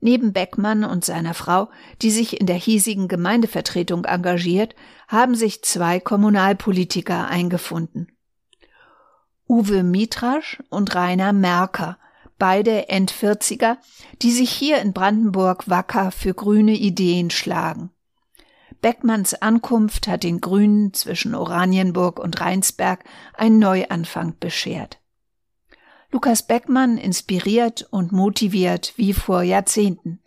Neben 0.00 0.32
Beckmann 0.32 0.84
und 0.84 1.04
seiner 1.04 1.34
Frau, 1.34 1.68
die 2.00 2.10
sich 2.10 2.40
in 2.40 2.46
der 2.46 2.56
hiesigen 2.56 3.06
Gemeindevertretung 3.06 4.06
engagiert, 4.06 4.74
haben 5.08 5.34
sich 5.34 5.62
zwei 5.62 6.00
Kommunalpolitiker 6.00 7.28
eingefunden. 7.28 8.08
Uwe 9.50 9.82
Mitrasch 9.82 10.62
und 10.68 10.94
Rainer 10.94 11.32
Merker, 11.32 11.98
beide 12.38 12.88
Endvierziger, 12.88 13.78
die 14.22 14.30
sich 14.30 14.48
hier 14.48 14.80
in 14.80 14.92
Brandenburg 14.92 15.68
wacker 15.68 16.12
für 16.12 16.34
grüne 16.34 16.76
Ideen 16.76 17.30
schlagen. 17.30 17.90
Beckmanns 18.80 19.34
Ankunft 19.34 20.06
hat 20.06 20.22
den 20.22 20.40
Grünen 20.40 20.94
zwischen 20.94 21.34
Oranienburg 21.34 22.20
und 22.20 22.40
Rheinsberg 22.40 23.02
einen 23.34 23.58
Neuanfang 23.58 24.36
beschert. 24.38 25.00
Lukas 26.12 26.44
Beckmann 26.44 26.96
inspiriert 26.96 27.88
und 27.90 28.12
motiviert 28.12 28.92
wie 28.98 29.12
vor 29.12 29.42
Jahrzehnten. 29.42 30.20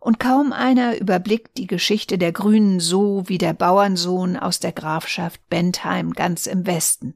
Und 0.00 0.18
kaum 0.18 0.52
einer 0.52 0.98
überblickt 0.98 1.56
die 1.56 1.68
Geschichte 1.68 2.18
der 2.18 2.32
Grünen 2.32 2.80
so 2.80 3.22
wie 3.28 3.38
der 3.38 3.52
Bauernsohn 3.52 4.36
aus 4.36 4.58
der 4.58 4.72
Grafschaft 4.72 5.40
Bentheim 5.48 6.14
ganz 6.14 6.48
im 6.48 6.66
Westen. 6.66 7.14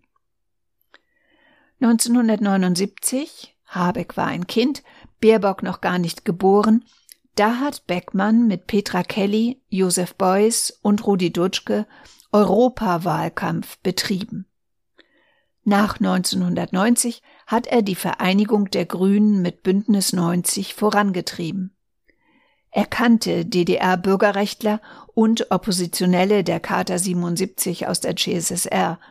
1979, 1.80 3.54
Habeck 3.66 4.16
war 4.16 4.26
ein 4.26 4.46
Kind, 4.48 4.82
Baerbock 5.20 5.62
noch 5.62 5.80
gar 5.80 5.98
nicht 5.98 6.24
geboren, 6.24 6.84
da 7.36 7.60
hat 7.60 7.86
Beckmann 7.86 8.48
mit 8.48 8.66
Petra 8.66 9.04
Kelly, 9.04 9.60
Josef 9.68 10.16
Beuys 10.16 10.76
und 10.82 11.06
Rudi 11.06 11.32
Dutschke 11.32 11.86
Europawahlkampf 12.32 13.78
betrieben. 13.78 14.46
Nach 15.62 15.98
1990 16.00 17.22
hat 17.46 17.68
er 17.68 17.82
die 17.82 17.94
Vereinigung 17.94 18.70
der 18.70 18.86
Grünen 18.86 19.40
mit 19.40 19.62
Bündnis 19.62 20.12
90 20.12 20.74
vorangetrieben. 20.74 21.76
Er 22.70 22.86
kannte 22.86 23.46
DDR-Bürgerrechtler 23.46 24.80
und 25.14 25.50
Oppositionelle 25.50 26.42
der 26.42 26.58
Charta 26.58 26.98
77 26.98 27.86
aus 27.86 28.00
der 28.00 28.16
CSSR– 28.16 28.98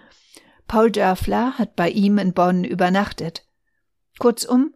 Paul 0.68 0.92
Dörfler 0.92 1.58
hat 1.58 1.76
bei 1.76 1.90
ihm 1.90 2.18
in 2.18 2.34
Bonn 2.34 2.64
übernachtet. 2.64 3.46
Kurzum, 4.20 4.74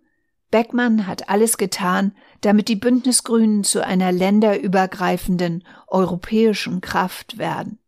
Beckmann 0.50 1.08
hat 1.08 1.30
alles 1.30 1.58
getan, 1.58 2.16
damit 2.42 2.68
die 2.68 2.76
Bündnisgrünen 2.76 3.64
zu 3.64 3.86
einer 3.86 4.12
länderübergreifenden 4.12 5.64
europäischen 5.88 6.82
Kraft 6.82 7.38
werden. 7.38 7.80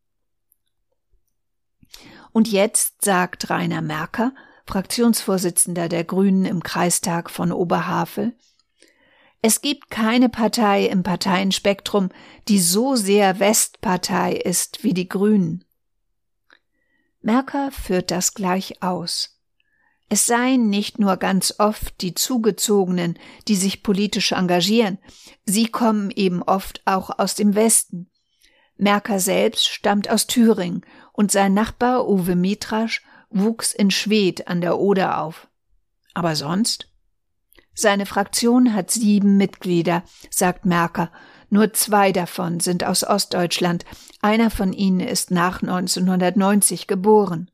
Und 2.31 2.47
jetzt 2.47 3.03
sagt 3.03 3.49
Rainer 3.49 3.81
Merker, 3.81 4.33
Fraktionsvorsitzender 4.65 5.89
der 5.89 6.03
Grünen 6.03 6.45
im 6.45 6.63
Kreistag 6.63 7.29
von 7.29 7.51
Oberhavel, 7.51 8.33
es 9.45 9.59
gibt 9.59 9.89
keine 9.89 10.29
Partei 10.29 10.85
im 10.85 11.03
Parteienspektrum, 11.03 12.09
die 12.47 12.59
so 12.59 12.95
sehr 12.95 13.41
Westpartei 13.41 14.31
ist 14.31 14.85
wie 14.85 14.93
die 14.93 15.09
Grünen. 15.09 15.65
Merker 17.23 17.71
führt 17.71 18.11
das 18.11 18.33
gleich 18.33 18.83
aus. 18.83 19.39
Es 20.09 20.27
seien 20.27 20.69
nicht 20.69 20.99
nur 20.99 21.17
ganz 21.17 21.55
oft 21.57 22.01
die 22.01 22.13
Zugezogenen, 22.13 23.17
die 23.47 23.55
sich 23.55 23.81
politisch 23.81 24.33
engagieren, 24.33 24.99
sie 25.45 25.67
kommen 25.67 26.11
eben 26.11 26.43
oft 26.43 26.81
auch 26.85 27.17
aus 27.17 27.33
dem 27.33 27.55
Westen. 27.55 28.11
Merker 28.75 29.19
selbst 29.19 29.67
stammt 29.69 30.09
aus 30.09 30.27
Thüringen 30.27 30.85
und 31.13 31.31
sein 31.31 31.53
Nachbar 31.53 32.07
Uwe 32.07 32.35
Mitrasch 32.35 33.01
wuchs 33.29 33.73
in 33.73 33.89
Schwedt 33.89 34.47
an 34.47 34.61
der 34.61 34.77
Oder 34.77 35.21
auf. 35.21 35.47
Aber 36.13 36.35
sonst? 36.35 36.89
Seine 37.73 38.05
Fraktion 38.05 38.73
hat 38.73 38.91
sieben 38.91 39.37
Mitglieder, 39.37 40.03
sagt 40.29 40.65
Merker. 40.65 41.11
Nur 41.53 41.71
zwei 41.71 42.11
davon 42.11 42.59
sind 42.61 42.83
aus 42.83 43.03
Ostdeutschland. 43.03 43.85
Einer 44.23 44.49
von 44.49 44.73
ihnen 44.73 45.01
ist 45.01 45.29
nach 45.29 45.61
1990 45.61 46.87
geboren. 46.87 47.51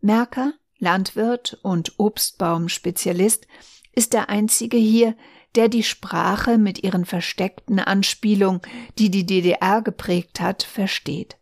Merker, 0.00 0.54
Landwirt 0.78 1.58
und 1.60 1.98
Obstbaumspezialist, 1.98 3.46
ist 3.92 4.14
der 4.14 4.30
einzige 4.30 4.78
hier, 4.78 5.14
der 5.56 5.68
die 5.68 5.82
Sprache 5.82 6.56
mit 6.56 6.82
ihren 6.82 7.04
versteckten 7.04 7.80
Anspielungen, 7.80 8.62
die 8.98 9.10
die 9.10 9.26
DDR 9.26 9.82
geprägt 9.82 10.40
hat, 10.40 10.62
versteht. 10.62 11.36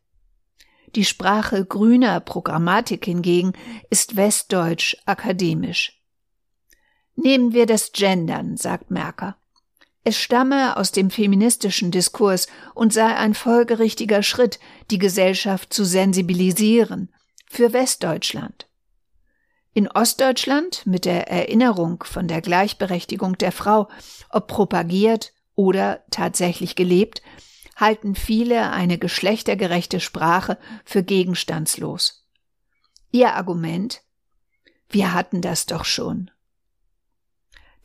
Die 0.97 1.05
Sprache 1.05 1.65
grüner 1.65 2.19
Programmatik 2.19 3.05
hingegen 3.05 3.53
ist 3.91 4.17
westdeutsch 4.17 4.97
akademisch. 5.07 6.03
Nehmen 7.15 7.53
wir 7.53 7.67
das 7.67 7.93
Gendern, 7.93 8.57
sagt 8.57 8.91
Merker. 8.91 9.37
Es 10.09 10.17
stamme 10.17 10.77
aus 10.77 10.93
dem 10.93 11.11
feministischen 11.11 11.91
Diskurs 11.91 12.47
und 12.75 12.93
sei 12.93 13.17
ein 13.17 13.35
folgerichtiger 13.35 14.23
Schritt, 14.23 14.61
die 14.93 14.99
Gesellschaft 14.99 15.73
zu 15.73 15.85
sensibilisieren 15.85 17.13
für 17.51 17.73
Westdeutschland. 17.73 18.69
In 19.73 19.91
Ostdeutschland 19.91 20.87
mit 20.87 21.07
der 21.07 21.29
Erinnerung 21.29 22.05
von 22.05 22.29
der 22.29 22.41
Gleichberechtigung 22.41 23.37
der 23.39 23.51
Frau, 23.51 23.89
ob 24.31 24.47
propagiert 24.47 25.33
oder 25.57 26.05
tatsächlich 26.13 26.77
gelebt, 26.77 27.21
halten 27.75 28.15
viele 28.15 28.71
eine 28.71 28.99
geschlechtergerechte 28.99 29.99
Sprache 29.99 30.57
für 30.85 31.03
gegenstandslos. 31.03 32.25
Ihr 33.11 33.35
Argument 33.35 34.03
Wir 34.89 35.15
hatten 35.15 35.43
das 35.43 35.67
doch 35.67 35.85
schon. 35.85 36.31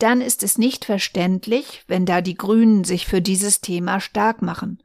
Dann 0.02 0.20
ist 0.20 0.42
es 0.42 0.58
nicht 0.58 0.86
verständlich, 0.86 1.84
wenn 1.86 2.08
da 2.08 2.22
die 2.22 2.34
Grünen 2.34 2.84
sich 2.84 3.06
für 3.06 3.22
dieses 3.22 3.62
Thema 3.62 4.00
stark 4.00 4.42
machen. 4.42 4.82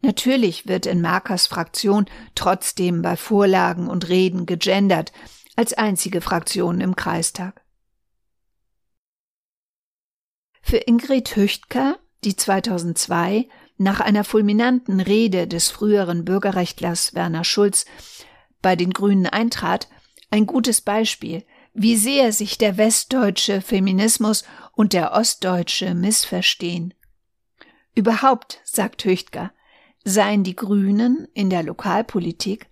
Natürlich 0.00 0.68
wird 0.68 0.86
in 0.86 1.00
Markers 1.00 1.48
Fraktion 1.48 2.06
trotzdem 2.36 3.02
bei 3.02 3.16
Vorlagen 3.16 3.88
und 3.88 4.08
Reden 4.08 4.46
gegendert, 4.46 5.12
als 5.56 5.72
einzige 5.72 6.20
Fraktion 6.20 6.80
im 6.80 6.94
Kreistag. 6.94 7.62
Für 10.60 10.76
Ingrid 10.76 11.34
Hüchtker, 11.34 11.98
die 12.22 12.36
2002 12.36 13.48
nach 13.76 13.98
einer 13.98 14.22
fulminanten 14.22 15.00
Rede 15.00 15.48
des 15.48 15.68
früheren 15.68 16.24
Bürgerrechtlers 16.24 17.14
Werner 17.14 17.42
Schulz 17.42 17.86
bei 18.60 18.76
den 18.76 18.92
Grünen 18.92 19.26
eintrat, 19.26 19.88
ein 20.30 20.46
gutes 20.46 20.80
Beispiel, 20.80 21.44
wie 21.74 21.96
sehr 21.96 22.32
sich 22.32 22.58
der 22.58 22.76
westdeutsche 22.76 23.60
Feminismus 23.60 24.44
und 24.72 24.92
der 24.92 25.12
ostdeutsche 25.12 25.94
missverstehen. 25.94 26.94
Überhaupt, 27.94 28.60
sagt 28.64 29.04
Hüchtger, 29.04 29.52
seien 30.04 30.44
die 30.44 30.56
Grünen 30.56 31.28
in 31.34 31.50
der 31.50 31.62
Lokalpolitik 31.62 32.68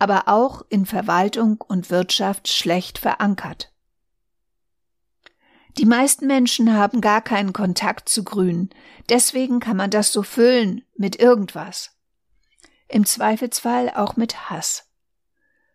aber 0.00 0.28
auch 0.28 0.62
in 0.70 0.86
Verwaltung 0.86 1.60
und 1.60 1.90
Wirtschaft 1.90 2.48
schlecht 2.48 2.98
verankert. 2.98 3.70
Die 5.76 5.84
meisten 5.84 6.26
Menschen 6.26 6.72
haben 6.72 7.00
gar 7.00 7.20
keinen 7.20 7.52
Kontakt 7.52 8.08
zu 8.08 8.24
Grün, 8.24 8.70
deswegen 9.10 9.60
kann 9.60 9.76
man 9.76 9.90
das 9.90 10.10
so 10.10 10.22
füllen 10.22 10.82
mit 10.96 11.20
irgendwas. 11.20 11.96
Im 12.88 13.04
Zweifelsfall 13.04 13.90
auch 13.90 14.16
mit 14.16 14.50
Hass. 14.50 14.89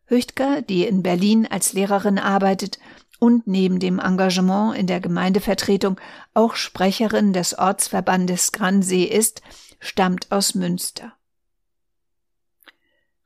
Hüchtger, 0.08 0.62
die 0.62 0.86
in 0.86 1.04
Berlin 1.04 1.48
als 1.48 1.74
Lehrerin 1.74 2.20
arbeitet 2.20 2.80
und 3.20 3.48
neben 3.48 3.80
dem 3.80 4.00
Engagement 4.00 4.78
in 4.78 4.88
der 4.88 5.00
Gemeindevertretung 5.00 6.00
auch 6.34 6.56
Sprecherin 6.56 7.34
des 7.34 7.58
Ortsverbandes 7.58 8.52
Gransee 8.52 9.06
ist, 9.06 9.42
stammt 9.80 10.32
aus 10.32 10.56
Münster. 10.56 11.14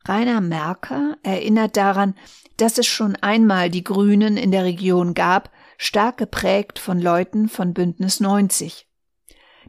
Rainer 0.06 0.42
Merker 0.42 1.18
erinnert 1.24 1.78
daran, 1.78 2.16
dass 2.58 2.78
es 2.78 2.88
schon 2.88 3.16
einmal 3.18 3.70
die 3.70 3.84
Grünen 3.84 4.38
in 4.38 4.52
der 4.52 4.64
Region 4.64 5.14
gab, 5.14 5.52
stark 5.78 6.18
geprägt 6.18 6.80
von 6.80 7.00
Leuten 7.00 7.48
von 7.48 7.74
Bündnis 7.74 8.20
90. 8.20 8.88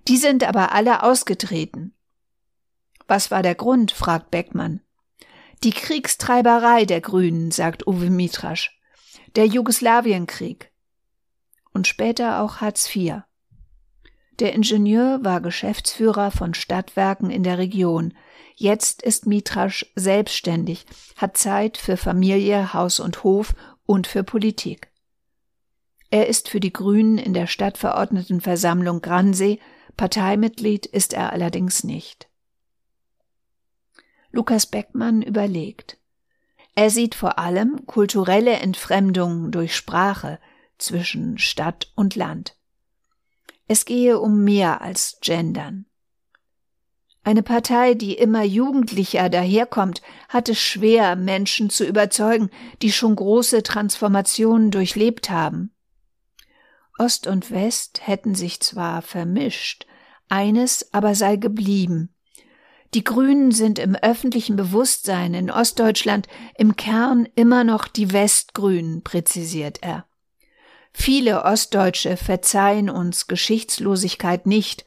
Die 0.08 0.16
sind 0.16 0.44
aber 0.44 0.72
alle 0.72 1.02
ausgetreten. 1.02 1.94
Was 3.06 3.30
war 3.30 3.42
der 3.42 3.54
Grund? 3.54 3.90
fragt 3.92 4.30
Beckmann. 4.30 4.80
Die 5.62 5.72
Kriegstreiberei 5.72 6.84
der 6.84 7.00
Grünen, 7.00 7.50
sagt 7.50 7.86
Uwe 7.86 8.08
Mitrasch. 8.10 8.80
Der 9.36 9.46
Jugoslawienkrieg. 9.46 10.72
Und 11.72 11.86
später 11.86 12.40
auch 12.40 12.62
Hartz 12.62 12.94
IV. 12.94 13.22
Der 14.38 14.54
Ingenieur 14.54 15.22
war 15.22 15.42
Geschäftsführer 15.42 16.30
von 16.30 16.54
Stadtwerken 16.54 17.30
in 17.30 17.42
der 17.42 17.58
Region, 17.58 18.14
Jetzt 18.56 19.00
ist 19.02 19.26
Mitrasch 19.26 19.86
selbstständig, 19.96 20.84
hat 21.16 21.38
Zeit 21.38 21.78
für 21.78 21.96
Familie, 21.96 22.74
Haus 22.74 23.00
und 23.00 23.24
Hof 23.24 23.54
und 23.86 24.06
für 24.06 24.22
Politik. 24.22 24.92
Er 26.10 26.26
ist 26.26 26.48
für 26.48 26.60
die 26.60 26.72
Grünen 26.72 27.16
in 27.16 27.32
der 27.32 27.46
Stadtverordnetenversammlung 27.46 29.00
Gransee, 29.00 29.60
Parteimitglied 29.96 30.86
ist 30.86 31.12
er 31.12 31.32
allerdings 31.32 31.84
nicht. 31.84 32.29
Lukas 34.32 34.66
Beckmann 34.66 35.22
überlegt. 35.22 35.98
Er 36.74 36.90
sieht 36.90 37.14
vor 37.14 37.38
allem 37.38 37.86
kulturelle 37.86 38.52
Entfremdung 38.52 39.50
durch 39.50 39.74
Sprache 39.74 40.38
zwischen 40.78 41.38
Stadt 41.38 41.92
und 41.94 42.14
Land. 42.14 42.56
Es 43.66 43.84
gehe 43.84 44.18
um 44.18 44.44
mehr 44.44 44.80
als 44.80 45.18
Gendern. 45.20 45.86
Eine 47.22 47.42
Partei, 47.42 47.94
die 47.94 48.14
immer 48.14 48.42
jugendlicher 48.42 49.28
daherkommt, 49.28 50.00
hat 50.28 50.48
es 50.48 50.58
schwer, 50.58 51.16
Menschen 51.16 51.68
zu 51.68 51.84
überzeugen, 51.84 52.50
die 52.80 52.92
schon 52.92 53.14
große 53.14 53.62
Transformationen 53.62 54.70
durchlebt 54.70 55.28
haben. 55.28 55.70
Ost 56.98 57.26
und 57.26 57.50
West 57.50 58.06
hätten 58.06 58.34
sich 58.34 58.60
zwar 58.60 59.02
vermischt, 59.02 59.86
eines 60.28 60.92
aber 60.94 61.14
sei 61.14 61.36
geblieben. 61.36 62.14
Die 62.94 63.04
Grünen 63.04 63.52
sind 63.52 63.78
im 63.78 63.94
öffentlichen 63.94 64.56
Bewusstsein 64.56 65.34
in 65.34 65.50
Ostdeutschland 65.50 66.26
im 66.56 66.76
Kern 66.76 67.28
immer 67.36 67.64
noch 67.64 67.86
die 67.86 68.12
Westgrünen, 68.12 69.02
präzisiert 69.02 69.78
er. 69.82 70.06
Viele 70.92 71.44
Ostdeutsche 71.44 72.16
verzeihen 72.16 72.90
uns 72.90 73.28
Geschichtslosigkeit 73.28 74.46
nicht 74.46 74.84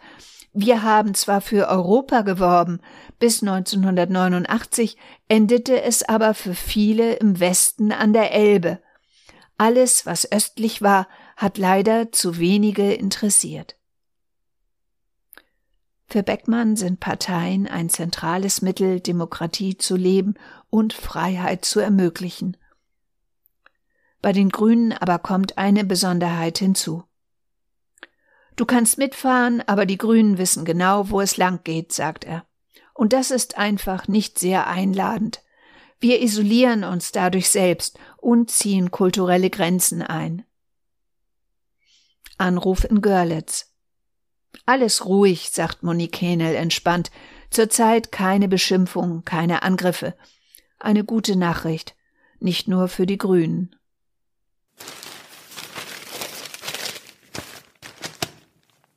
wir 0.54 0.84
haben 0.84 1.16
zwar 1.16 1.42
für 1.42 1.68
Europa 1.68 2.22
geworben, 2.22 2.80
bis 3.18 3.42
1989 3.42 4.98
endete 5.28 5.82
es 5.82 6.04
aber 6.04 6.36
für 6.36 6.54
viele 6.54 7.14
im 7.14 7.40
Westen 7.40 7.92
an 7.92 8.14
der 8.14 8.32
Elbe. 8.32 8.80
Alles, 9.58 10.06
was 10.06 10.32
östlich 10.32 10.84
war, 10.84 11.08
hat 11.36 11.58
leider 11.58 12.12
zu 12.12 12.38
wenige 12.38 12.94
interessiert. 12.94 13.78
Für 16.14 16.22
Beckmann 16.22 16.76
sind 16.76 17.00
Parteien 17.00 17.66
ein 17.66 17.90
zentrales 17.90 18.62
Mittel, 18.62 19.00
Demokratie 19.00 19.80
zu 19.80 19.96
leben 19.96 20.36
und 20.70 20.94
Freiheit 20.94 21.66
zu 21.66 21.80
ermöglichen. 21.80 22.56
Bei 24.22 24.32
den 24.32 24.50
Grünen 24.50 24.94
aber 24.94 25.18
kommt 25.18 25.58
eine 25.58 25.84
Besonderheit 25.84 26.60
hinzu. 26.60 27.04
Du 28.56 28.64
kannst 28.64 29.00
mitfahren, 29.00 29.64
aber 29.66 29.88
die 29.88 29.98
Grünen 29.98 30.38
wissen 30.38 30.66
genau, 30.66 31.10
wo 31.10 31.20
es 31.20 31.38
lang 31.38 31.64
geht, 31.64 31.92
sagt 31.92 32.26
er. 32.26 32.46
Und 32.94 33.12
das 33.12 33.32
ist 33.32 33.58
einfach 33.58 34.08
nicht 34.08 34.38
sehr 34.38 34.68
einladend. 34.68 35.42
Wir 36.00 36.22
isolieren 36.22 36.84
uns 36.84 37.12
dadurch 37.12 37.50
selbst 37.50 37.98
und 38.18 38.52
ziehen 38.52 38.92
kulturelle 38.92 39.50
Grenzen 39.50 40.04
ein. 40.04 40.46
Anruf 42.38 42.84
in 42.84 43.02
Görlitz. 43.02 43.73
Alles 44.66 45.06
ruhig, 45.06 45.50
sagt 45.52 45.84
Monique 45.84 46.22
Hänel 46.22 46.56
entspannt. 46.56 47.12
Zurzeit 47.50 48.12
keine 48.12 48.48
Beschimpfung, 48.48 49.24
keine 49.26 49.64
Angriffe. 49.64 50.16
Eine 50.80 51.04
gute 51.04 51.36
Nachricht. 51.36 51.96
Nicht 52.40 52.68
nur 52.68 52.88
für 52.88 53.06
die 53.06 53.18
Grünen. 53.18 53.76